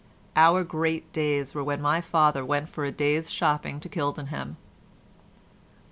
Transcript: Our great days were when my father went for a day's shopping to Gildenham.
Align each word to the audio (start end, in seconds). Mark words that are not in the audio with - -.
Our 0.35 0.63
great 0.63 1.13
days 1.13 1.53
were 1.53 1.63
when 1.63 1.79
my 1.79 2.01
father 2.01 2.43
went 2.43 2.69
for 2.69 2.85
a 2.85 2.91
day's 2.91 3.29
shopping 3.29 3.79
to 3.81 3.87
Gildenham. 3.87 4.57